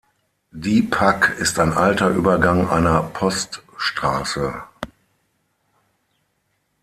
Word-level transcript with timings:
Die 0.55 0.81
Pack 0.81 1.37
ist 1.37 1.59
ein 1.59 1.73
alter 1.73 2.09
Übergang 2.09 2.67
einer 2.67 3.03
Poststraße. 3.03 4.51